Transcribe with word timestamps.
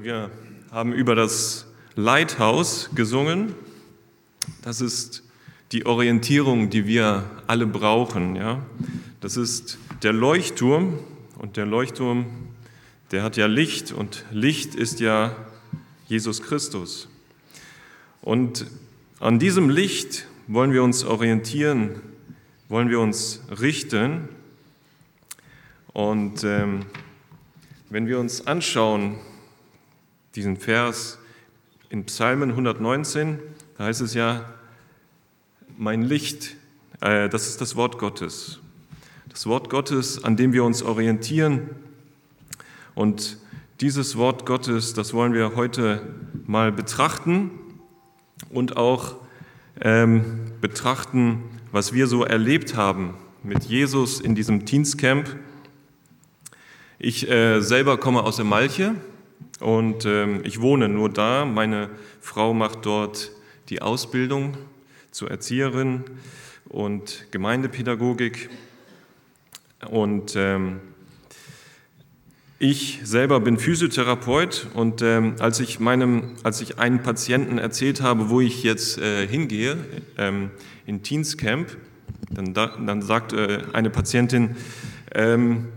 Wir 0.00 0.30
haben 0.70 0.92
über 0.92 1.16
das 1.16 1.66
Lighthouse 1.96 2.90
gesungen. 2.94 3.56
Das 4.62 4.80
ist 4.80 5.24
die 5.72 5.86
Orientierung, 5.86 6.70
die 6.70 6.86
wir 6.86 7.28
alle 7.48 7.66
brauchen. 7.66 8.36
Ja? 8.36 8.62
Das 9.20 9.36
ist 9.36 9.76
der 10.04 10.12
Leuchtturm 10.12 11.00
und 11.38 11.56
der 11.56 11.66
Leuchtturm, 11.66 12.26
der 13.10 13.24
hat 13.24 13.36
ja 13.36 13.46
Licht 13.46 13.90
und 13.90 14.24
Licht 14.30 14.76
ist 14.76 15.00
ja 15.00 15.34
Jesus 16.06 16.42
Christus. 16.42 17.08
Und 18.22 18.66
an 19.18 19.40
diesem 19.40 19.68
Licht 19.68 20.28
wollen 20.46 20.72
wir 20.72 20.84
uns 20.84 21.02
orientieren, 21.02 22.00
wollen 22.68 22.88
wir 22.88 23.00
uns 23.00 23.42
richten. 23.60 24.28
Und 25.92 26.44
ähm, 26.44 26.86
wenn 27.90 28.06
wir 28.06 28.20
uns 28.20 28.46
anschauen, 28.46 29.18
diesen 30.34 30.56
Vers 30.56 31.18
in 31.90 32.04
Psalmen 32.04 32.50
119, 32.50 33.38
da 33.76 33.84
heißt 33.84 34.00
es 34.00 34.14
ja, 34.14 34.44
mein 35.76 36.02
Licht, 36.02 36.56
äh, 37.00 37.28
das 37.28 37.48
ist 37.48 37.60
das 37.60 37.76
Wort 37.76 37.98
Gottes. 37.98 38.60
Das 39.28 39.46
Wort 39.46 39.70
Gottes, 39.70 40.24
an 40.24 40.36
dem 40.36 40.52
wir 40.52 40.64
uns 40.64 40.82
orientieren. 40.82 41.70
Und 42.94 43.38
dieses 43.80 44.16
Wort 44.16 44.44
Gottes, 44.44 44.94
das 44.94 45.14
wollen 45.14 45.32
wir 45.32 45.54
heute 45.54 46.02
mal 46.46 46.72
betrachten 46.72 47.50
und 48.50 48.76
auch 48.76 49.16
ähm, 49.80 50.52
betrachten, 50.60 51.44
was 51.70 51.92
wir 51.92 52.06
so 52.06 52.24
erlebt 52.24 52.74
haben 52.74 53.14
mit 53.42 53.64
Jesus 53.64 54.20
in 54.20 54.34
diesem 54.34 54.64
Dienstcamp. 54.64 55.36
Ich 56.98 57.30
äh, 57.30 57.60
selber 57.60 57.98
komme 57.98 58.22
aus 58.22 58.36
der 58.36 58.44
Malche 58.44 58.96
und 59.60 60.04
ähm, 60.04 60.40
ich 60.44 60.60
wohne 60.60 60.88
nur 60.88 61.08
da. 61.08 61.44
Meine 61.44 61.90
Frau 62.20 62.54
macht 62.54 62.86
dort 62.86 63.32
die 63.68 63.82
Ausbildung 63.82 64.56
zur 65.10 65.30
Erzieherin 65.30 66.04
und 66.68 67.26
Gemeindepädagogik. 67.30 68.50
Und 69.90 70.34
ähm, 70.36 70.80
ich 72.60 73.00
selber 73.04 73.38
bin 73.40 73.58
Physiotherapeut 73.58 74.66
und 74.74 75.00
ähm, 75.02 75.36
als, 75.38 75.60
ich 75.60 75.78
meinem, 75.78 76.34
als 76.42 76.60
ich 76.60 76.78
einem 76.78 77.02
Patienten 77.02 77.58
erzählt 77.58 78.00
habe, 78.00 78.30
wo 78.30 78.40
ich 78.40 78.64
jetzt 78.64 78.98
äh, 78.98 79.26
hingehe, 79.26 79.76
ähm, 80.16 80.50
in 80.84 81.02
Teenscamp, 81.02 81.76
dann, 82.30 82.54
dann 82.54 83.02
sagt 83.02 83.32
äh, 83.32 83.62
eine 83.72 83.90
Patientin, 83.90 84.56
ähm, 85.14 85.68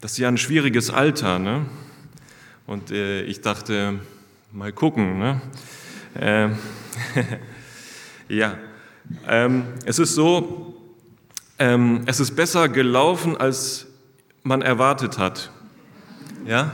das 0.00 0.12
ist 0.12 0.18
ja 0.18 0.28
ein 0.28 0.38
schwieriges 0.38 0.90
Alter. 0.90 1.38
Ne? 1.38 1.66
Und 2.70 2.92
äh, 2.92 3.22
ich 3.22 3.40
dachte, 3.40 3.98
mal 4.52 4.72
gucken. 4.72 5.18
Ne? 5.18 5.40
Ähm, 6.14 6.56
ja, 8.28 8.58
ähm, 9.26 9.64
es 9.86 9.98
ist 9.98 10.14
so, 10.14 10.80
ähm, 11.58 12.02
es 12.06 12.20
ist 12.20 12.36
besser 12.36 12.68
gelaufen, 12.68 13.36
als 13.36 13.88
man 14.44 14.62
erwartet 14.62 15.18
hat. 15.18 15.50
Ja? 16.46 16.72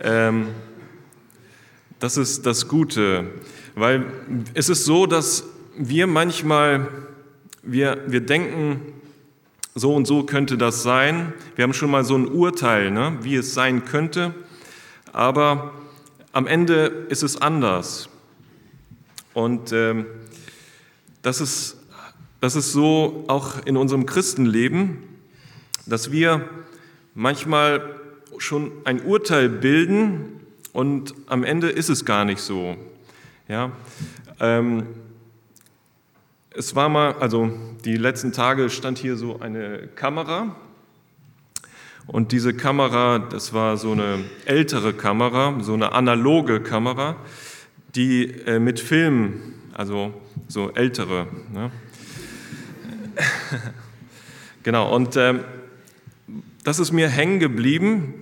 Ähm, 0.00 0.46
das 1.98 2.16
ist 2.16 2.46
das 2.46 2.68
Gute, 2.68 3.32
weil 3.74 4.06
es 4.54 4.68
ist 4.68 4.84
so, 4.84 5.06
dass 5.06 5.42
wir 5.76 6.06
manchmal, 6.06 6.86
wir, 7.64 8.00
wir 8.06 8.20
denken, 8.20 8.80
so 9.74 9.92
und 9.96 10.06
so 10.06 10.22
könnte 10.22 10.56
das 10.56 10.84
sein. 10.84 11.32
Wir 11.56 11.64
haben 11.64 11.74
schon 11.74 11.90
mal 11.90 12.04
so 12.04 12.16
ein 12.16 12.28
Urteil, 12.28 12.92
ne, 12.92 13.18
wie 13.22 13.34
es 13.34 13.54
sein 13.54 13.84
könnte 13.84 14.34
aber 15.12 15.72
am 16.32 16.46
Ende 16.46 17.06
ist 17.08 17.22
es 17.22 17.40
anders. 17.40 18.08
Und 19.34 19.72
ähm, 19.72 20.06
das, 21.22 21.40
ist, 21.40 21.76
das 22.40 22.56
ist 22.56 22.72
so 22.72 23.24
auch 23.28 23.64
in 23.64 23.76
unserem 23.76 24.06
Christenleben, 24.06 24.98
dass 25.86 26.10
wir 26.10 26.48
manchmal 27.14 27.98
schon 28.38 28.72
ein 28.84 29.02
Urteil 29.02 29.48
bilden 29.48 30.40
und 30.72 31.14
am 31.26 31.44
Ende 31.44 31.68
ist 31.70 31.88
es 31.88 32.04
gar 32.04 32.24
nicht 32.24 32.40
so. 32.40 32.76
Ja, 33.48 33.72
ähm, 34.40 34.86
es 36.50 36.74
war 36.74 36.88
mal, 36.88 37.14
also 37.14 37.50
die 37.84 37.96
letzten 37.96 38.32
Tage 38.32 38.70
stand 38.70 38.98
hier 38.98 39.16
so 39.16 39.40
eine 39.40 39.88
Kamera 39.94 40.56
und 42.08 42.32
diese 42.32 42.54
Kamera, 42.54 43.18
das 43.18 43.52
war 43.52 43.76
so 43.76 43.92
eine 43.92 44.24
ältere 44.46 44.94
Kamera, 44.94 45.58
so 45.60 45.74
eine 45.74 45.92
analoge 45.92 46.60
Kamera, 46.60 47.16
die 47.94 48.30
äh, 48.46 48.58
mit 48.58 48.80
Film, 48.80 49.34
also 49.74 50.14
so 50.48 50.70
ältere. 50.72 51.26
Ne? 51.52 51.70
genau, 54.62 54.94
und 54.94 55.16
ähm, 55.16 55.40
das 56.64 56.78
ist 56.78 56.92
mir 56.92 57.10
hängen 57.10 57.40
geblieben. 57.40 58.14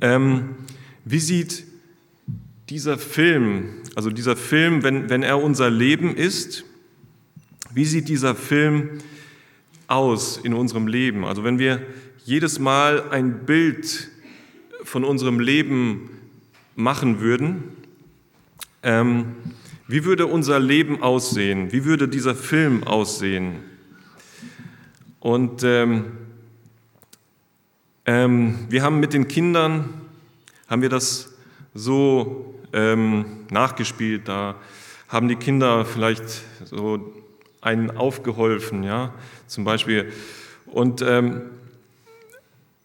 Ähm, 0.00 0.56
wie 1.04 1.20
sieht 1.20 1.64
dieser 2.68 2.98
Film, 2.98 3.74
also 3.94 4.10
dieser 4.10 4.34
Film, 4.34 4.82
wenn, 4.82 5.08
wenn 5.08 5.22
er 5.22 5.40
unser 5.40 5.70
Leben 5.70 6.16
ist, 6.16 6.64
wie 7.72 7.84
sieht 7.84 8.08
dieser 8.08 8.34
Film 8.34 8.98
aus 9.86 10.36
in 10.36 10.52
unserem 10.52 10.88
Leben? 10.88 11.24
Also 11.24 11.44
wenn 11.44 11.60
wir 11.60 11.80
jedes 12.24 12.58
Mal 12.58 13.10
ein 13.10 13.44
Bild 13.46 14.08
von 14.84 15.04
unserem 15.04 15.40
Leben 15.40 16.10
machen 16.74 17.20
würden, 17.20 17.64
ähm, 18.82 19.36
wie 19.88 20.04
würde 20.04 20.26
unser 20.26 20.58
Leben 20.58 21.02
aussehen? 21.02 21.72
Wie 21.72 21.84
würde 21.84 22.08
dieser 22.08 22.34
Film 22.34 22.84
aussehen? 22.84 23.56
Und 25.20 25.62
ähm, 25.64 26.12
ähm, 28.06 28.58
wir 28.68 28.82
haben 28.82 29.00
mit 29.00 29.12
den 29.12 29.28
Kindern, 29.28 29.88
haben 30.68 30.82
wir 30.82 30.88
das 30.88 31.32
so 31.74 32.58
ähm, 32.72 33.46
nachgespielt, 33.50 34.28
da 34.28 34.56
haben 35.08 35.28
die 35.28 35.36
Kinder 35.36 35.84
vielleicht 35.84 36.42
so 36.64 37.12
einen 37.60 37.90
aufgeholfen, 37.96 38.82
ja, 38.82 39.12
zum 39.46 39.64
Beispiel. 39.64 40.10
Und 40.66 41.02
ähm, 41.02 41.42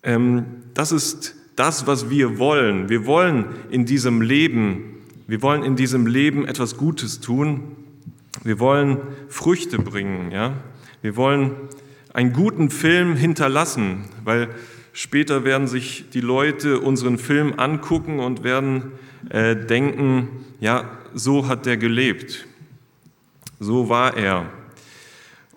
das 0.02 0.92
ist 0.92 1.36
das, 1.56 1.88
was 1.88 2.10
wir 2.10 2.38
wollen. 2.38 2.88
Wir 2.90 3.06
wollen 3.06 3.46
in 3.70 3.86
diesem 3.86 4.22
Leben, 4.22 4.98
wir 5.28 5.42
wollen 5.42 5.64
in 5.64 5.76
diesem 5.76 6.08
Leben 6.08 6.48
etwas 6.48 6.78
Gutes 6.78 7.20
tun. 7.20 7.76
Wir 8.44 8.60
wollen 8.60 9.00
Früchte 9.28 9.80
bringen, 9.80 10.32
ja. 10.32 10.54
Wir 11.02 11.16
wollen 11.16 11.52
einen 12.14 12.34
guten 12.34 12.70
Film 12.70 13.16
hinterlassen, 13.16 14.06
weil 14.24 14.50
später 14.94 15.44
werden 15.44 15.68
sich 15.68 16.10
die 16.12 16.22
Leute 16.22 16.80
unseren 16.80 17.18
Film 17.18 17.54
angucken 17.58 18.20
und 18.20 18.44
werden 18.44 18.92
äh, 19.30 19.56
denken, 19.56 20.30
ja, 20.60 20.90
so 21.14 21.48
hat 21.48 21.66
der 21.66 21.78
gelebt, 21.78 22.48
so 23.60 23.90
war 23.90 24.16
er. 24.16 24.46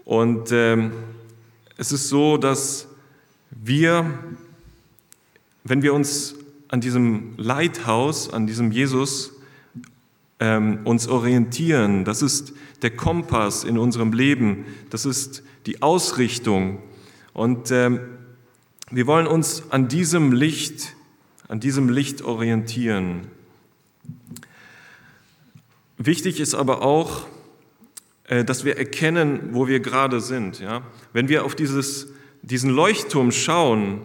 Und 0.05 0.51
ähm, 0.53 0.93
es 1.77 1.93
ist 1.93 2.09
so, 2.09 2.37
dass 2.37 2.90
wir, 3.51 4.19
wenn 5.65 5.83
wir 5.83 5.93
uns 5.93 6.35
an 6.69 6.81
diesem 6.81 7.35
Leithaus, 7.37 8.33
an 8.33 8.47
diesem 8.47 8.71
Jesus 8.71 9.33
ähm, 10.39 10.81
uns 10.85 11.09
orientieren, 11.09 12.05
das 12.05 12.23
ist 12.23 12.55
der 12.83 12.91
Kompass 12.91 13.65
in 13.65 13.77
unserem 13.77 14.13
Leben, 14.13 14.65
das 14.89 15.05
ist 15.05 15.43
die 15.67 15.83
Ausrichtung. 15.83 16.79
Und 17.33 17.71
ähm, 17.71 18.01
wir 18.91 19.07
wollen 19.07 19.27
uns 19.27 19.65
an 19.71 19.89
diesem 19.89 20.33
Licht, 20.33 20.95
an 21.49 21.61
diesem 21.61 21.89
Licht 21.89 22.23
orientieren. 22.23 23.27
Wichtig 25.99 26.41
ist 26.41 26.55
aber 26.55 26.83
auch, 26.83 27.27
äh, 28.25 28.45
dass 28.45 28.65
wir 28.65 28.79
erkennen, 28.79 29.51
wo 29.53 29.69
wir 29.69 29.81
gerade 29.81 30.21
sind. 30.21 30.61
Ja? 30.61 30.83
Wenn 31.13 31.29
wir 31.29 31.45
auf 31.45 31.55
dieses 31.55 32.09
diesen 32.43 32.71
Leuchtturm 32.71 33.33
schauen, 33.33 34.01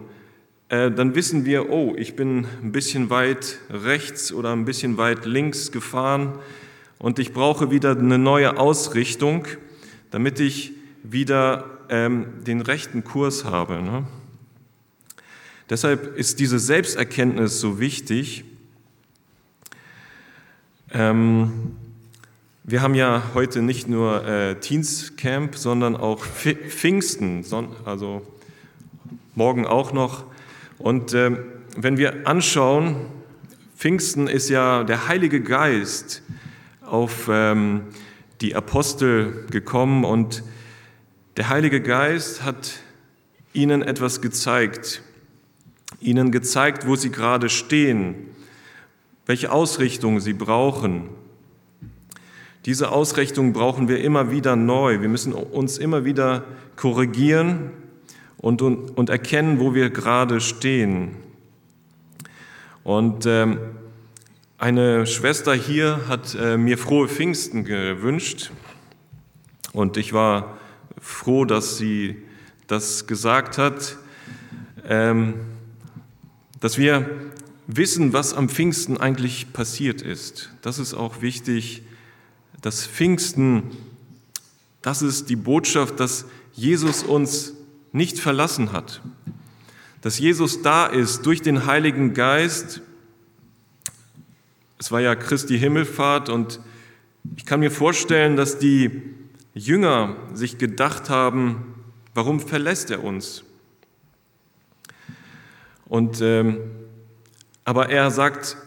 äh, 0.68 0.90
dann 0.90 1.14
wissen 1.14 1.44
wir, 1.44 1.70
oh, 1.70 1.94
ich 1.96 2.16
bin 2.16 2.46
ein 2.62 2.72
bisschen 2.72 3.10
weit 3.10 3.58
rechts 3.70 4.32
oder 4.32 4.52
ein 4.52 4.64
bisschen 4.64 4.96
weit 4.98 5.24
links 5.24 5.70
gefahren 5.72 6.38
und 6.98 7.18
ich 7.18 7.32
brauche 7.32 7.70
wieder 7.70 7.96
eine 7.96 8.18
neue 8.18 8.58
Ausrichtung, 8.58 9.46
damit 10.10 10.40
ich 10.40 10.72
wieder 11.02 11.64
ähm, 11.88 12.26
den 12.44 12.60
rechten 12.60 13.04
Kurs 13.04 13.44
habe. 13.44 13.82
Ne? 13.82 14.06
Deshalb 15.70 16.16
ist 16.16 16.40
diese 16.40 16.58
Selbsterkenntnis 16.58 17.60
so 17.60 17.78
wichtig. 17.78 18.44
Ähm, 20.92 21.76
wir 22.68 22.82
haben 22.82 22.96
ja 22.96 23.22
heute 23.32 23.62
nicht 23.62 23.88
nur 23.88 24.26
äh, 24.26 24.56
Teens 24.56 25.14
Camp, 25.16 25.54
sondern 25.54 25.94
auch 25.94 26.24
Pfingsten, 26.24 27.44
also 27.84 28.26
morgen 29.36 29.64
auch 29.64 29.92
noch. 29.92 30.24
Und 30.76 31.14
äh, 31.14 31.36
wenn 31.76 31.96
wir 31.96 32.26
anschauen, 32.26 32.96
Pfingsten 33.76 34.26
ist 34.26 34.48
ja 34.48 34.82
der 34.82 35.06
Heilige 35.06 35.40
Geist 35.40 36.22
auf 36.84 37.28
ähm, 37.30 37.82
die 38.40 38.56
Apostel 38.56 39.46
gekommen 39.48 40.04
und 40.04 40.42
der 41.36 41.48
Heilige 41.48 41.80
Geist 41.80 42.42
hat 42.42 42.80
ihnen 43.52 43.80
etwas 43.80 44.20
gezeigt, 44.20 45.02
ihnen 46.00 46.32
gezeigt, 46.32 46.84
wo 46.88 46.96
sie 46.96 47.12
gerade 47.12 47.48
stehen, 47.48 48.16
welche 49.24 49.52
Ausrichtung 49.52 50.18
sie 50.18 50.32
brauchen. 50.32 51.10
Diese 52.66 52.90
Ausrichtung 52.90 53.52
brauchen 53.52 53.86
wir 53.86 54.02
immer 54.02 54.32
wieder 54.32 54.56
neu. 54.56 55.00
Wir 55.00 55.08
müssen 55.08 55.32
uns 55.32 55.78
immer 55.78 56.04
wieder 56.04 56.44
korrigieren 56.74 57.70
und, 58.38 58.60
und, 58.60 58.90
und 58.98 59.08
erkennen, 59.08 59.60
wo 59.60 59.72
wir 59.72 59.88
gerade 59.90 60.40
stehen. 60.40 61.14
Und 62.82 63.24
ähm, 63.24 63.60
eine 64.58 65.06
Schwester 65.06 65.54
hier 65.54 66.08
hat 66.08 66.34
äh, 66.34 66.56
mir 66.56 66.76
frohe 66.76 67.06
Pfingsten 67.06 67.62
gewünscht 67.64 68.50
und 69.72 69.96
ich 69.96 70.12
war 70.12 70.58
froh, 71.00 71.44
dass 71.44 71.78
sie 71.78 72.16
das 72.66 73.06
gesagt 73.06 73.58
hat, 73.58 73.96
ähm, 74.88 75.34
dass 76.58 76.78
wir 76.78 77.08
wissen, 77.68 78.12
was 78.12 78.34
am 78.34 78.48
Pfingsten 78.48 78.96
eigentlich 78.96 79.52
passiert 79.52 80.02
ist. 80.02 80.50
Das 80.62 80.80
ist 80.80 80.94
auch 80.94 81.22
wichtig. 81.22 81.82
Das 82.62 82.86
Pfingsten, 82.86 83.62
das 84.82 85.02
ist 85.02 85.28
die 85.28 85.36
Botschaft, 85.36 86.00
dass 86.00 86.26
Jesus 86.52 87.02
uns 87.02 87.54
nicht 87.92 88.18
verlassen 88.18 88.72
hat, 88.72 89.02
dass 90.00 90.18
Jesus 90.18 90.62
da 90.62 90.86
ist 90.86 91.26
durch 91.26 91.42
den 91.42 91.66
Heiligen 91.66 92.14
Geist 92.14 92.80
es 94.78 94.92
war 94.92 95.00
ja 95.00 95.14
Christi 95.14 95.58
Himmelfahrt 95.58 96.28
und 96.28 96.60
ich 97.36 97.46
kann 97.46 97.60
mir 97.60 97.70
vorstellen, 97.70 98.36
dass 98.36 98.58
die 98.58 99.02
Jünger 99.54 100.16
sich 100.34 100.58
gedacht 100.58 101.08
haben, 101.08 101.74
warum 102.14 102.40
verlässt 102.40 102.90
er 102.90 103.02
uns? 103.02 103.42
Und, 105.86 106.20
ähm, 106.20 106.58
aber 107.64 107.88
er 107.88 108.10
sagt, 108.10 108.58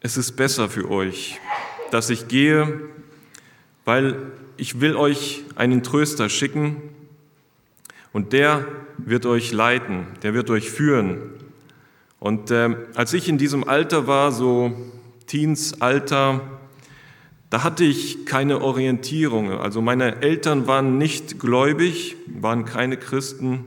es 0.00 0.16
ist 0.16 0.32
besser 0.32 0.68
für 0.68 0.90
euch, 0.90 1.38
dass 1.90 2.08
ich 2.08 2.28
gehe, 2.28 2.88
weil 3.84 4.16
ich 4.56 4.80
will 4.80 4.96
euch 4.96 5.42
einen 5.56 5.82
Tröster 5.82 6.28
schicken 6.28 6.76
und 8.12 8.32
der 8.32 8.66
wird 8.98 9.26
euch 9.26 9.52
leiten, 9.52 10.06
der 10.22 10.34
wird 10.34 10.50
euch 10.50 10.70
führen. 10.70 11.18
Und 12.20 12.50
äh, 12.50 12.76
als 12.94 13.12
ich 13.14 13.28
in 13.28 13.38
diesem 13.38 13.68
Alter 13.68 14.06
war, 14.06 14.30
so 14.30 14.72
Teensalter, 15.26 16.40
da 17.50 17.64
hatte 17.64 17.84
ich 17.84 18.24
keine 18.26 18.62
Orientierung. 18.62 19.50
Also 19.50 19.82
meine 19.82 20.22
Eltern 20.22 20.66
waren 20.66 20.98
nicht 20.98 21.38
gläubig, 21.38 22.16
waren 22.26 22.64
keine 22.64 22.96
Christen. 22.96 23.64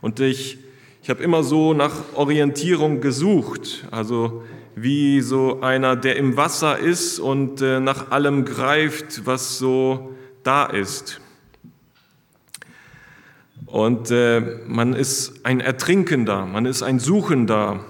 Und 0.00 0.20
ich, 0.20 0.58
ich 1.02 1.08
habe 1.08 1.22
immer 1.22 1.42
so 1.42 1.72
nach 1.72 2.14
Orientierung 2.14 3.00
gesucht. 3.00 3.86
Also 3.90 4.44
wie 4.76 5.20
so 5.20 5.60
einer, 5.60 5.96
der 5.96 6.16
im 6.16 6.36
Wasser 6.36 6.78
ist 6.78 7.18
und 7.18 7.62
äh, 7.62 7.80
nach 7.80 8.10
allem 8.10 8.44
greift, 8.44 9.26
was 9.26 9.58
so 9.58 10.14
da 10.42 10.66
ist. 10.66 11.20
Und 13.66 14.10
äh, 14.10 14.40
man 14.66 14.94
ist 14.94 15.44
ein 15.44 15.60
Ertrinkender, 15.60 16.46
man 16.46 16.66
ist 16.66 16.82
ein 16.82 16.98
Suchender. 16.98 17.84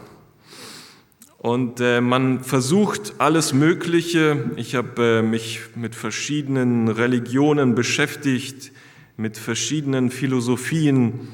Und 1.39 1.81
äh, 1.81 2.01
man 2.01 2.41
versucht 2.41 3.15
alles 3.19 3.53
Mögliche. 3.53 4.51
Ich 4.57 4.75
habe 4.75 5.23
mich 5.23 5.61
mit 5.75 5.95
verschiedenen 5.95 6.89
Religionen 6.89 7.75
beschäftigt, 7.75 8.73
mit 9.19 9.37
verschiedenen 9.37 10.11
Philosophien. 10.11 11.29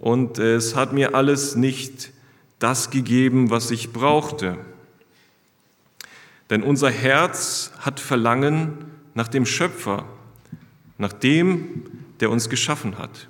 Und 0.00 0.38
es 0.38 0.76
hat 0.76 0.92
mir 0.92 1.14
alles 1.14 1.56
nicht 1.56 2.12
das 2.58 2.90
gegeben, 2.90 3.50
was 3.50 3.70
ich 3.70 3.92
brauchte. 3.92 4.58
Denn 6.50 6.62
unser 6.62 6.90
Herz 6.90 7.72
hat 7.80 8.00
Verlangen 8.00 8.86
nach 9.14 9.28
dem 9.28 9.44
Schöpfer, 9.44 10.06
nach 10.96 11.12
dem, 11.12 11.84
der 12.20 12.30
uns 12.30 12.48
geschaffen 12.48 12.98
hat. 12.98 13.28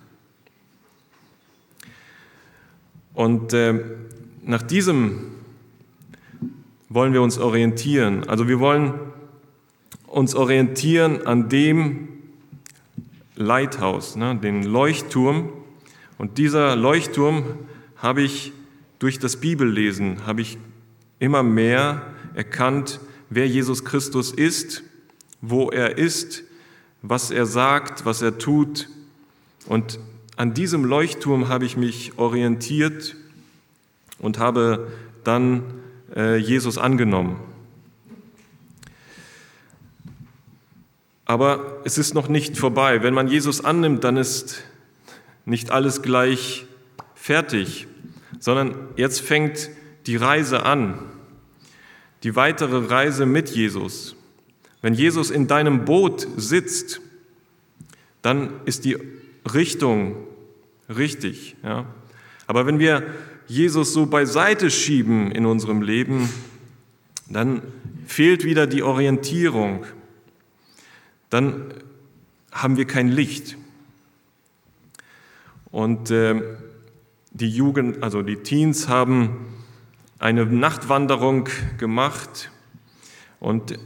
Und 3.14 3.52
äh, 3.52 3.84
nach 4.44 4.62
diesem 4.62 5.32
wollen 6.88 7.12
wir 7.12 7.22
uns 7.22 7.38
orientieren. 7.38 8.28
Also 8.28 8.48
wir 8.48 8.60
wollen 8.60 8.94
uns 10.06 10.34
orientieren 10.34 11.26
an 11.26 11.48
dem 11.48 12.08
Lighthouse, 13.34 14.16
ne, 14.16 14.36
den 14.36 14.62
Leuchtturm. 14.62 15.50
Und 16.16 16.38
dieser 16.38 16.76
Leuchtturm 16.76 17.44
habe 17.96 18.22
ich 18.22 18.52
durch 18.98 19.18
das 19.18 19.36
Bibellesen, 19.36 20.26
habe 20.26 20.40
ich 20.40 20.58
immer 21.18 21.42
mehr 21.42 22.02
erkannt, 22.34 23.00
wer 23.30 23.46
Jesus 23.46 23.84
Christus 23.84 24.30
ist, 24.30 24.82
wo 25.40 25.70
er 25.70 25.98
ist, 25.98 26.44
was 27.02 27.30
er 27.30 27.46
sagt, 27.46 28.04
was 28.04 28.22
er 28.22 28.38
tut. 28.38 28.88
Und 29.66 29.98
an 30.36 30.54
diesem 30.54 30.84
Leuchtturm 30.84 31.48
habe 31.48 31.64
ich 31.64 31.76
mich 31.76 32.18
orientiert 32.18 33.16
und 34.18 34.38
habe 34.38 34.88
dann 35.24 35.62
äh, 36.14 36.36
Jesus 36.36 36.78
angenommen. 36.78 37.38
Aber 41.24 41.82
es 41.84 41.98
ist 41.98 42.14
noch 42.14 42.28
nicht 42.28 42.56
vorbei. 42.56 43.02
Wenn 43.02 43.12
man 43.12 43.28
Jesus 43.28 43.62
annimmt, 43.62 44.02
dann 44.02 44.16
ist 44.16 44.62
nicht 45.44 45.70
alles 45.70 46.00
gleich 46.00 46.66
fertig, 47.14 47.86
sondern 48.40 48.74
jetzt 48.96 49.20
fängt 49.20 49.68
die 50.06 50.16
Reise 50.16 50.64
an, 50.64 51.00
die 52.22 52.36
weitere 52.36 52.86
Reise 52.86 53.26
mit 53.26 53.50
Jesus. 53.50 54.16
Wenn 54.82 54.94
Jesus 54.94 55.30
in 55.30 55.46
deinem 55.46 55.84
Boot 55.84 56.26
sitzt, 56.36 57.00
dann 58.22 58.60
ist 58.64 58.84
die 58.84 58.96
Richtung 59.52 60.16
richtig. 60.88 61.56
Ja? 61.62 61.86
Aber 62.46 62.66
wenn 62.66 62.78
wir 62.78 63.02
Jesus 63.46 63.92
so 63.92 64.06
beiseite 64.06 64.70
schieben 64.70 65.30
in 65.32 65.46
unserem 65.46 65.82
Leben, 65.82 66.28
dann 67.28 67.62
fehlt 68.06 68.44
wieder 68.44 68.66
die 68.66 68.82
Orientierung. 68.82 69.84
Dann 71.30 71.74
haben 72.52 72.76
wir 72.76 72.86
kein 72.86 73.08
Licht. 73.08 73.56
Und 75.70 76.10
äh, 76.10 76.40
die 77.30 77.50
Jugend, 77.50 78.02
also 78.02 78.22
die 78.22 78.36
Teens 78.36 78.88
haben 78.88 79.46
eine 80.18 80.46
Nachtwanderung 80.46 81.48
gemacht 81.78 82.50
und 83.40 83.78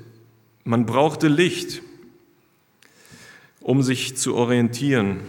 man 0.64 0.86
brauchte 0.86 1.28
Licht, 1.28 1.82
um 3.60 3.82
sich 3.82 4.16
zu 4.16 4.34
orientieren. 4.34 5.20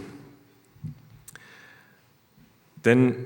Denn 2.84 3.16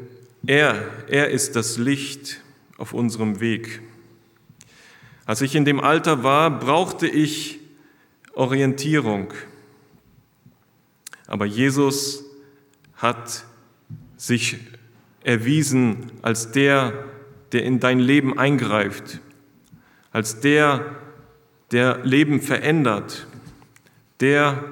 er, 0.46 0.84
er 1.08 1.30
ist 1.30 1.56
das 1.56 1.78
Licht 1.78 2.40
auf 2.78 2.92
unserem 2.92 3.40
Weg. 3.40 3.82
Als 5.26 5.40
ich 5.40 5.54
in 5.54 5.64
dem 5.64 5.80
Alter 5.80 6.22
war, 6.22 6.58
brauchte 6.58 7.06
ich 7.06 7.58
Orientierung. 8.32 9.34
Aber 11.26 11.44
Jesus 11.44 12.24
hat 12.96 13.44
sich 14.16 14.56
erwiesen 15.22 16.12
als 16.22 16.52
der, 16.52 17.04
der 17.52 17.64
in 17.64 17.80
dein 17.80 17.98
Leben 17.98 18.38
eingreift, 18.38 19.20
als 20.12 20.40
der, 20.40 20.96
der 21.70 22.04
Leben 22.04 22.40
verändert, 22.40 23.26
der, 24.20 24.64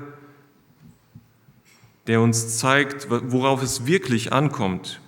der 2.07 2.21
uns 2.21 2.59
zeigt, 2.59 3.09
worauf 3.11 3.63
es 3.63 3.87
wirklich 3.87 4.33
ankommt 4.33 5.01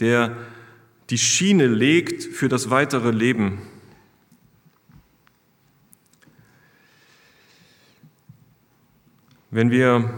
der 0.00 0.36
die 1.10 1.18
Schiene 1.18 1.66
legt 1.66 2.24
für 2.24 2.48
das 2.48 2.70
weitere 2.70 3.10
Leben. 3.10 3.62
Wenn 9.50 9.70
wir 9.70 10.10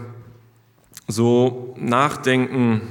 so 1.07 1.75
nachdenken 1.77 2.81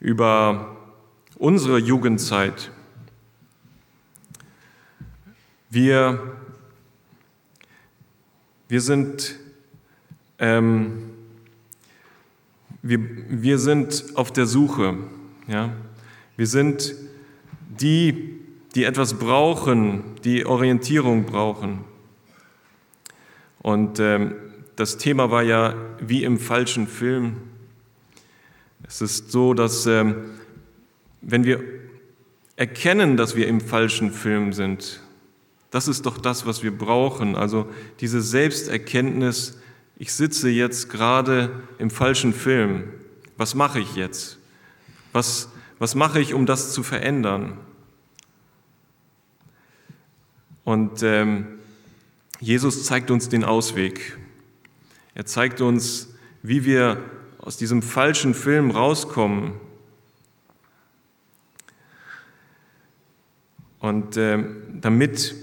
über 0.00 0.73
unsere 1.36 1.78
Jugendzeit, 1.78 2.70
wir, 5.70 6.36
wir 8.68 8.80
sind 8.80 9.36
ähm, 10.38 11.14
wir, 12.84 13.00
wir 13.28 13.58
sind 13.58 14.04
auf 14.14 14.30
der 14.30 14.44
Suche. 14.44 14.94
Ja? 15.48 15.72
Wir 16.36 16.46
sind 16.46 16.94
die, 17.80 18.40
die 18.74 18.84
etwas 18.84 19.14
brauchen, 19.14 20.04
die 20.22 20.44
Orientierung 20.44 21.24
brauchen. 21.24 21.80
Und 23.62 24.00
ähm, 24.00 24.34
das 24.76 24.98
Thema 24.98 25.30
war 25.30 25.42
ja 25.42 25.74
wie 25.98 26.24
im 26.24 26.38
falschen 26.38 26.86
Film. 26.86 27.36
Es 28.86 29.00
ist 29.00 29.32
so, 29.32 29.54
dass 29.54 29.86
ähm, 29.86 30.16
wenn 31.26 31.44
wir 31.44 31.62
erkennen, 32.56 33.16
dass 33.16 33.34
wir 33.34 33.48
im 33.48 33.60
falschen 33.60 34.12
Film 34.12 34.52
sind, 34.52 35.00
das 35.70 35.88
ist 35.88 36.06
doch 36.06 36.18
das, 36.18 36.46
was 36.46 36.62
wir 36.62 36.76
brauchen. 36.76 37.34
Also 37.34 37.68
diese 38.00 38.22
Selbsterkenntnis, 38.22 39.58
ich 39.96 40.12
sitze 40.12 40.48
jetzt 40.48 40.88
gerade 40.88 41.50
im 41.78 41.90
falschen 41.90 42.32
Film. 42.32 42.84
Was 43.36 43.54
mache 43.54 43.80
ich 43.80 43.96
jetzt? 43.96 44.38
Was, 45.12 45.48
was 45.78 45.94
mache 45.94 46.20
ich, 46.20 46.32
um 46.32 46.46
das 46.46 46.72
zu 46.72 46.82
verändern? 46.82 47.58
Und 50.62 51.02
ähm, 51.02 51.46
Jesus 52.40 52.84
zeigt 52.84 53.10
uns 53.10 53.28
den 53.28 53.44
Ausweg. 53.44 54.16
Er 55.14 55.26
zeigt 55.26 55.60
uns, 55.60 56.14
wie 56.42 56.64
wir 56.64 57.02
aus 57.38 57.56
diesem 57.56 57.82
falschen 57.82 58.34
Film 58.34 58.70
rauskommen. 58.70 59.54
Und 63.84 64.16
äh, 64.16 64.42
damit 64.80 65.34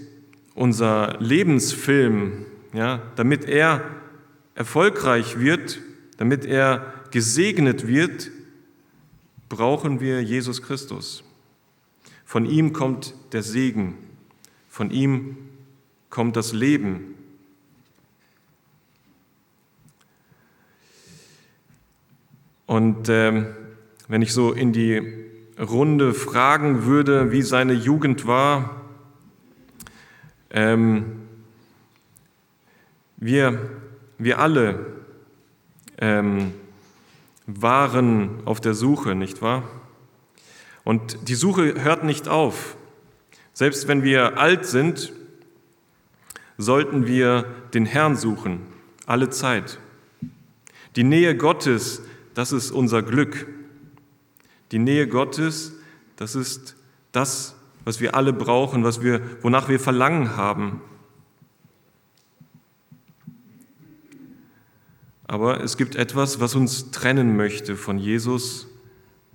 unser 0.55 1.15
Lebensfilm, 1.19 2.47
ja, 2.73 3.03
damit 3.15 3.45
er 3.45 3.83
erfolgreich 4.55 5.37
wird, 5.37 5.79
damit 6.17 6.45
er 6.45 6.91
gesegnet 7.11 7.85
wird, 7.85 8.31
brauchen 9.47 9.99
wir 9.99 10.23
Jesus 10.23 10.63
Christus. 10.63 11.23
Von 12.25 12.47
ihm 12.47 12.73
kommt 12.73 13.13
der 13.31 13.43
Segen, 13.43 13.95
von 14.69 14.89
ihm 14.89 15.37
kommt 16.09 16.35
das 16.35 16.51
Leben. 16.51 17.13
Und 22.65 23.07
äh, 23.07 23.53
wenn 24.07 24.23
ich 24.23 24.33
so 24.33 24.51
in 24.51 24.73
die 24.73 25.29
Runde 25.61 26.13
fragen 26.13 26.85
würde, 26.85 27.31
wie 27.31 27.43
seine 27.43 27.73
Jugend 27.73 28.25
war, 28.25 28.81
ähm, 30.49 31.21
wir, 33.17 33.69
wir 34.17 34.39
alle 34.39 34.85
ähm, 35.99 36.53
waren 37.45 38.41
auf 38.45 38.59
der 38.59 38.73
Suche, 38.73 39.13
nicht 39.13 39.41
wahr? 39.41 39.63
Und 40.83 41.29
die 41.29 41.35
Suche 41.35 41.83
hört 41.83 42.03
nicht 42.03 42.27
auf. 42.27 42.75
Selbst 43.53 43.87
wenn 43.87 44.01
wir 44.01 44.39
alt 44.39 44.65
sind, 44.65 45.13
sollten 46.57 47.05
wir 47.05 47.45
den 47.73 47.85
Herrn 47.85 48.15
suchen, 48.15 48.61
alle 49.05 49.29
Zeit. 49.29 49.77
Die 50.95 51.03
Nähe 51.03 51.37
Gottes, 51.37 52.01
das 52.33 52.51
ist 52.51 52.71
unser 52.71 53.03
Glück. 53.03 53.47
Die 54.71 54.79
Nähe 54.79 55.07
Gottes, 55.07 55.73
das 56.15 56.35
ist 56.35 56.75
das, 57.11 57.55
was 57.83 57.99
wir 57.99 58.15
alle 58.15 58.33
brauchen, 58.33 58.83
was 58.83 59.01
wir, 59.01 59.21
wonach 59.41 59.67
wir 59.67 59.79
Verlangen 59.79 60.37
haben. 60.37 60.81
Aber 65.27 65.63
es 65.63 65.77
gibt 65.77 65.95
etwas, 65.95 66.39
was 66.39 66.55
uns 66.55 66.91
trennen 66.91 67.37
möchte 67.37 67.75
von 67.75 67.97
Jesus. 67.97 68.67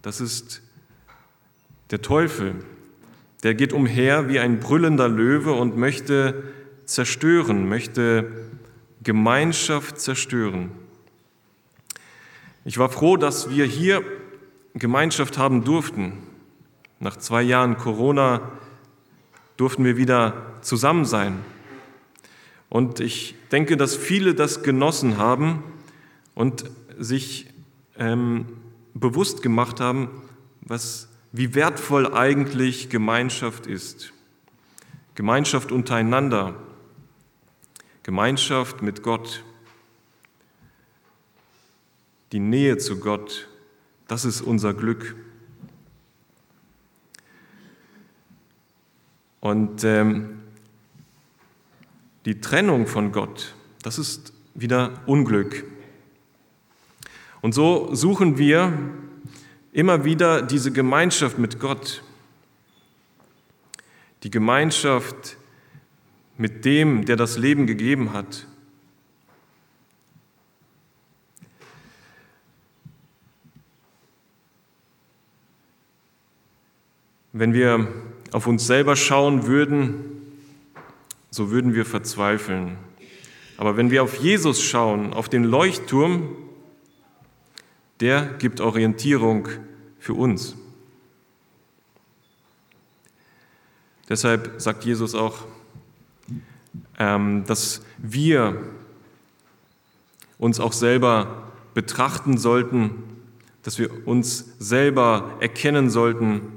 Das 0.02 0.20
ist 0.20 0.62
der 1.90 2.02
Teufel. 2.02 2.54
Der 3.42 3.54
geht 3.54 3.72
umher 3.72 4.28
wie 4.28 4.38
ein 4.38 4.60
brüllender 4.60 5.08
Löwe 5.08 5.52
und 5.52 5.76
möchte 5.76 6.44
zerstören, 6.84 7.68
möchte 7.68 8.30
Gemeinschaft 9.02 9.98
zerstören. 9.98 10.70
Ich 12.64 12.78
war 12.78 12.88
froh, 12.88 13.16
dass 13.16 13.50
wir 13.50 13.64
hier 13.64 14.02
Gemeinschaft 14.78 15.38
haben 15.38 15.64
durften. 15.64 16.12
Nach 17.00 17.16
zwei 17.16 17.42
Jahren 17.42 17.76
Corona 17.76 18.52
durften 19.56 19.84
wir 19.84 19.96
wieder 19.96 20.34
zusammen 20.60 21.04
sein. 21.04 21.44
Und 22.68 23.00
ich 23.00 23.34
denke, 23.52 23.76
dass 23.76 23.96
viele 23.96 24.34
das 24.34 24.62
genossen 24.62 25.18
haben, 25.18 25.62
und 26.36 26.70
sich 26.98 27.48
ähm, 27.96 28.46
bewusst 28.94 29.42
gemacht 29.42 29.80
haben, 29.80 30.22
was, 30.60 31.08
wie 31.32 31.54
wertvoll 31.54 32.12
eigentlich 32.14 32.90
Gemeinschaft 32.90 33.66
ist. 33.66 34.12
Gemeinschaft 35.14 35.72
untereinander, 35.72 36.54
Gemeinschaft 38.02 38.82
mit 38.82 39.02
Gott, 39.02 39.42
die 42.32 42.40
Nähe 42.40 42.76
zu 42.76 43.00
Gott, 43.00 43.48
das 44.08 44.24
ist 44.24 44.40
unser 44.40 44.74
Glück. 44.74 45.16
Und 49.40 49.84
ähm, 49.84 50.40
die 52.24 52.40
Trennung 52.40 52.86
von 52.86 53.12
Gott, 53.12 53.54
das 53.82 53.98
ist 53.98 54.32
wieder 54.54 55.02
Unglück. 55.06 55.64
Und 57.40 57.52
so 57.52 57.94
suchen 57.94 58.38
wir 58.38 58.72
immer 59.72 60.04
wieder 60.04 60.42
diese 60.42 60.72
Gemeinschaft 60.72 61.38
mit 61.38 61.60
Gott, 61.60 62.02
die 64.22 64.30
Gemeinschaft 64.30 65.36
mit 66.38 66.64
dem, 66.64 67.04
der 67.04 67.16
das 67.16 67.38
Leben 67.38 67.66
gegeben 67.66 68.12
hat. 68.12 68.46
Wenn 77.38 77.52
wir 77.52 77.86
auf 78.32 78.46
uns 78.46 78.66
selber 78.66 78.96
schauen 78.96 79.46
würden, 79.46 80.22
so 81.30 81.50
würden 81.50 81.74
wir 81.74 81.84
verzweifeln. 81.84 82.78
Aber 83.58 83.76
wenn 83.76 83.90
wir 83.90 84.02
auf 84.02 84.14
Jesus 84.14 84.62
schauen, 84.62 85.12
auf 85.12 85.28
den 85.28 85.44
Leuchtturm, 85.44 86.34
der 88.00 88.24
gibt 88.38 88.62
Orientierung 88.62 89.48
für 89.98 90.14
uns. 90.14 90.56
Deshalb 94.08 94.54
sagt 94.56 94.86
Jesus 94.86 95.14
auch, 95.14 95.44
ähm, 96.98 97.44
dass 97.46 97.82
wir 97.98 98.62
uns 100.38 100.58
auch 100.58 100.72
selber 100.72 101.52
betrachten 101.74 102.38
sollten, 102.38 102.92
dass 103.62 103.78
wir 103.78 104.08
uns 104.08 104.54
selber 104.58 105.36
erkennen 105.40 105.90
sollten. 105.90 106.55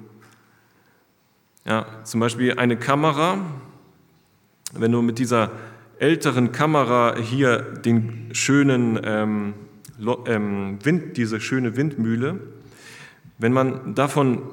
Ja, 1.66 1.86
zum 2.04 2.20
Beispiel 2.20 2.54
eine 2.54 2.78
Kamera, 2.78 3.46
wenn 4.74 4.92
du 4.92 5.02
mit 5.02 5.20
dieser 5.20 5.52
älteren 6.00 6.52
Kamera 6.52 7.18
hier 7.18 7.60
den 7.60 8.30
schönen 8.34 9.00
ähm, 9.04 9.54
ähm, 10.26 10.80
Wind, 10.84 11.18
diese 11.18 11.42
schöne 11.42 11.76
Windmühle, 11.76 12.40
wenn 13.38 13.54
man 13.54 13.96
davon 13.96 14.44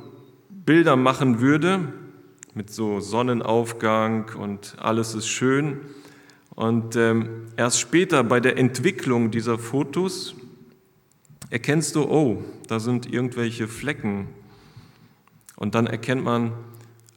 Bilder 0.51 0.97
machen 0.97 1.41
würde, 1.41 1.93
mit 2.55 2.71
so 2.71 3.01
Sonnenaufgang 3.01 4.31
und 4.37 4.77
alles 4.79 5.15
ist 5.15 5.29
schön, 5.29 5.81
und 6.57 6.97
ähm, 6.97 7.49
erst 7.59 7.81
später 7.81 8.25
bei 8.25 8.41
der 8.41 8.57
Entwicklung 8.57 9.31
dieser 9.31 9.59
Fotos 9.59 10.35
erkennst 11.51 11.95
du, 11.95 12.05
oh, 12.05 12.43
da 12.67 12.81
sind 12.81 13.13
irgendwelche 13.13 13.69
Flecken. 13.69 14.29
Und 15.55 15.75
dann 15.75 15.87
erkennt 15.87 16.25
man, 16.25 16.53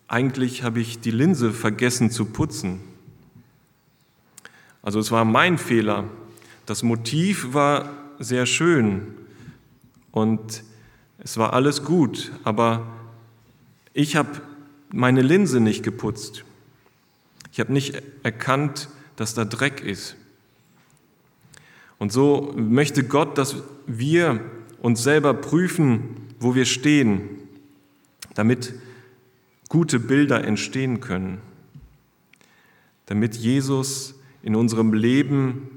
eigentlich 0.10 0.64
habe 0.64 0.80
ich 0.80 1.00
die 1.00 1.12
Linse 1.12 1.54
vergessen 1.54 2.10
zu 2.10 2.26
putzen. 2.26 2.82
Also 4.82 5.00
es 5.00 5.12
war 5.12 5.24
mein 5.24 5.58
Fehler. 5.60 6.06
Das 6.66 6.82
Motiv 6.82 7.54
war 7.54 7.94
sehr 8.18 8.48
schön 8.48 9.08
und 10.12 10.64
es 11.20 11.38
war 11.38 11.54
alles 11.54 11.84
gut, 11.84 12.32
aber 12.44 12.88
ich 13.94 14.16
habe 14.16 14.42
meine 14.92 15.22
Linse 15.22 15.60
nicht 15.60 15.84
geputzt. 15.84 16.44
Ich 17.52 17.60
habe 17.60 17.72
nicht 17.72 18.02
erkannt, 18.24 18.90
dass 19.16 19.36
da 19.36 19.46
Dreck 19.46 19.82
ist. 19.82 20.16
Und 22.00 22.12
so 22.12 22.54
möchte 22.56 23.04
Gott, 23.04 23.38
dass 23.38 23.58
wir 23.86 24.40
uns 24.82 25.04
selber 25.04 25.36
prüfen, 25.36 26.16
wo 26.40 26.56
wir 26.56 26.66
stehen, 26.66 27.30
damit 28.34 28.74
gute 29.70 30.00
Bilder 30.00 30.44
entstehen 30.44 31.00
können, 31.00 31.40
damit 33.06 33.36
Jesus 33.36 34.16
in 34.42 34.56
unserem 34.56 34.94
Leben 34.94 35.70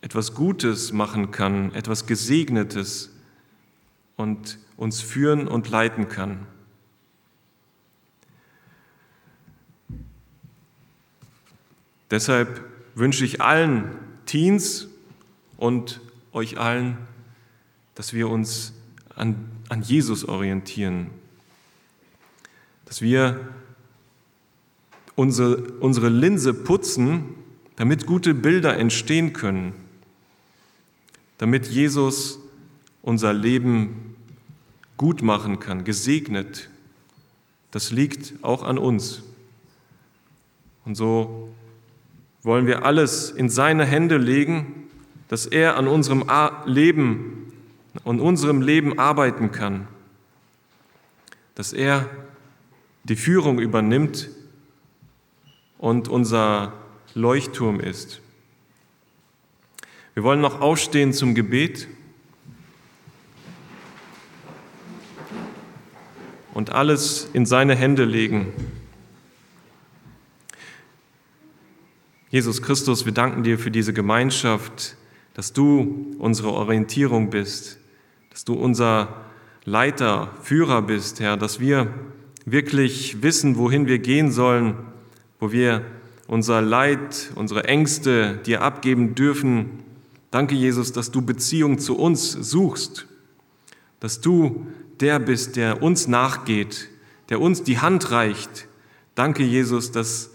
etwas 0.00 0.34
Gutes 0.34 0.92
machen 0.92 1.30
kann, 1.30 1.74
etwas 1.74 2.06
Gesegnetes 2.06 3.10
und 4.16 4.58
uns 4.76 5.00
führen 5.00 5.48
und 5.48 5.68
leiten 5.68 6.08
kann. 6.08 6.46
Deshalb 12.10 12.64
wünsche 12.94 13.24
ich 13.24 13.40
allen 13.40 13.90
Teens 14.26 14.88
und 15.56 16.00
euch 16.32 16.58
allen, 16.58 16.98
dass 17.94 18.12
wir 18.12 18.28
uns 18.28 18.72
an, 19.16 19.50
an 19.68 19.82
Jesus 19.82 20.24
orientieren, 20.24 21.10
dass 22.86 23.00
wir 23.00 23.40
unsere, 25.16 25.56
unsere 25.80 26.08
Linse 26.08 26.54
putzen, 26.54 27.24
damit 27.76 28.06
gute 28.06 28.34
Bilder 28.34 28.76
entstehen 28.76 29.32
können, 29.32 29.74
damit 31.38 31.66
Jesus 31.66 32.38
unser 33.02 33.32
Leben 33.32 34.16
gut 34.96 35.22
machen 35.22 35.60
kann, 35.60 35.84
gesegnet. 35.84 36.68
Das 37.70 37.90
liegt 37.90 38.34
auch 38.42 38.62
an 38.62 38.78
uns. 38.78 39.22
Und 40.84 40.94
so 40.94 41.52
wollen 42.42 42.66
wir 42.66 42.84
alles 42.84 43.30
in 43.30 43.48
seine 43.48 43.84
Hände 43.84 44.18
legen, 44.18 44.84
dass 45.28 45.46
er 45.46 45.76
an 45.76 45.88
unserem 45.88 46.24
Leben, 46.66 47.52
an 48.04 48.20
unserem 48.20 48.60
Leben 48.60 48.98
arbeiten 48.98 49.50
kann, 49.50 49.88
dass 51.54 51.72
er 51.72 52.08
die 53.04 53.16
Führung 53.16 53.58
übernimmt 53.58 54.28
und 55.78 56.08
unser 56.08 56.72
Leuchtturm 57.14 57.80
ist. 57.80 58.20
Wir 60.14 60.22
wollen 60.22 60.40
noch 60.40 60.60
aufstehen 60.60 61.12
zum 61.12 61.34
Gebet 61.34 61.88
und 66.54 66.70
alles 66.70 67.28
in 67.32 67.46
seine 67.46 67.74
Hände 67.74 68.04
legen. 68.04 68.52
Jesus 72.30 72.62
Christus, 72.62 73.04
wir 73.04 73.12
danken 73.12 73.42
dir 73.42 73.58
für 73.58 73.70
diese 73.70 73.92
Gemeinschaft, 73.92 74.96
dass 75.34 75.52
du 75.52 76.16
unsere 76.18 76.52
Orientierung 76.52 77.30
bist, 77.30 77.78
dass 78.30 78.44
du 78.44 78.54
unser 78.54 79.24
Leiter, 79.64 80.32
Führer 80.42 80.82
bist, 80.82 81.20
Herr, 81.20 81.36
dass 81.36 81.60
wir 81.60 81.92
wirklich 82.44 83.22
wissen, 83.22 83.56
wohin 83.56 83.86
wir 83.86 83.98
gehen 83.98 84.30
sollen, 84.30 84.76
wo 85.40 85.52
wir 85.52 85.84
unser 86.26 86.62
Leid, 86.62 87.30
unsere 87.34 87.64
Ängste 87.64 88.38
dir 88.46 88.62
abgeben 88.62 89.14
dürfen. 89.14 89.70
Danke, 90.30 90.54
Jesus, 90.54 90.92
dass 90.92 91.10
du 91.10 91.22
Beziehung 91.22 91.78
zu 91.78 91.96
uns 91.96 92.32
suchst, 92.32 93.06
dass 94.00 94.20
du 94.20 94.66
der 95.00 95.18
bist, 95.18 95.56
der 95.56 95.82
uns 95.82 96.08
nachgeht, 96.08 96.88
der 97.28 97.40
uns 97.40 97.62
die 97.62 97.78
Hand 97.78 98.10
reicht. 98.10 98.66
Danke, 99.14 99.42
Jesus, 99.42 99.92
dass 99.92 100.30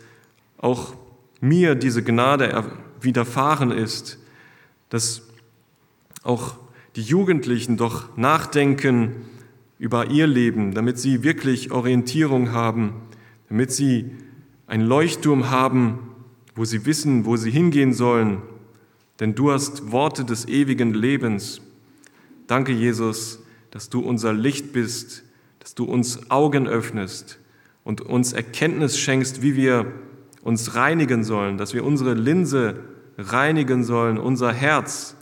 auch 0.57 0.93
mir 1.41 1.75
diese 1.75 2.03
Gnade 2.03 2.65
widerfahren 3.01 3.71
ist, 3.71 4.17
dass 4.89 5.21
auch 6.23 6.55
die 6.95 7.01
Jugendlichen 7.01 7.77
doch 7.77 8.15
nachdenken 8.17 9.15
über 9.79 10.11
ihr 10.11 10.27
Leben, 10.27 10.73
damit 10.73 10.99
sie 10.99 11.23
wirklich 11.23 11.71
Orientierung 11.71 12.51
haben, 12.51 12.93
damit 13.47 13.71
sie 13.71 14.11
ein 14.67 14.81
Leuchtturm 14.81 15.49
haben, 15.49 15.99
wo 16.53 16.65
sie 16.65 16.85
wissen, 16.85 17.25
wo 17.25 17.37
sie 17.37 17.49
hingehen 17.49 17.93
sollen, 17.93 18.41
denn 19.19 19.33
du 19.33 19.51
hast 19.51 19.91
Worte 19.91 20.25
des 20.25 20.47
ewigen 20.47 20.93
Lebens. 20.93 21.61
Danke, 22.47 22.73
Jesus, 22.73 23.39
dass 23.71 23.89
du 23.89 24.01
unser 24.01 24.33
Licht 24.33 24.73
bist, 24.73 25.23
dass 25.59 25.75
du 25.75 25.85
uns 25.85 26.29
Augen 26.29 26.67
öffnest 26.67 27.39
und 27.83 28.01
uns 28.01 28.33
Erkenntnis 28.33 28.99
schenkst, 28.99 29.41
wie 29.41 29.55
wir 29.55 29.91
uns 30.41 30.75
reinigen 30.75 31.23
sollen, 31.23 31.57
dass 31.57 31.73
wir 31.73 31.85
unsere 31.85 32.13
Linse 32.13 32.81
reinigen 33.17 33.83
sollen, 33.83 34.17
unser 34.17 34.53
Herz, 34.53 35.15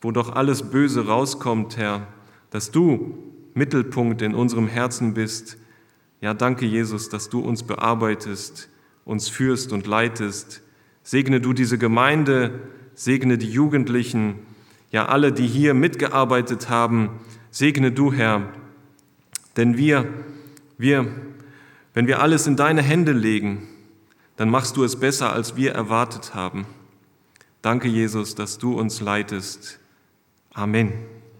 wo 0.00 0.10
doch 0.12 0.34
alles 0.34 0.70
Böse 0.70 1.06
rauskommt, 1.06 1.76
Herr, 1.76 2.06
dass 2.50 2.70
du 2.70 3.29
Mittelpunkt 3.54 4.22
in 4.22 4.34
unserem 4.34 4.68
Herzen 4.68 5.14
bist. 5.14 5.56
Ja, 6.20 6.34
danke 6.34 6.66
Jesus, 6.66 7.08
dass 7.08 7.28
du 7.28 7.40
uns 7.40 7.62
bearbeitest, 7.62 8.68
uns 9.04 9.28
führst 9.28 9.72
und 9.72 9.86
leitest. 9.86 10.62
Segne 11.02 11.40
du 11.40 11.52
diese 11.52 11.78
Gemeinde, 11.78 12.60
segne 12.94 13.38
die 13.38 13.50
Jugendlichen, 13.50 14.40
ja 14.90 15.06
alle, 15.06 15.32
die 15.32 15.46
hier 15.46 15.74
mitgearbeitet 15.74 16.68
haben, 16.68 17.20
segne 17.50 17.92
du, 17.92 18.12
Herr. 18.12 18.52
Denn 19.56 19.76
wir, 19.76 20.06
wir, 20.78 21.06
wenn 21.94 22.06
wir 22.06 22.20
alles 22.20 22.46
in 22.46 22.56
deine 22.56 22.82
Hände 22.82 23.12
legen, 23.12 23.66
dann 24.36 24.50
machst 24.50 24.76
du 24.76 24.84
es 24.84 24.98
besser, 24.98 25.32
als 25.32 25.56
wir 25.56 25.72
erwartet 25.72 26.34
haben. 26.34 26.66
Danke, 27.62 27.88
Jesus, 27.88 28.34
dass 28.34 28.58
du 28.58 28.78
uns 28.78 29.00
leitest. 29.00 29.78
Amen. 30.52 30.92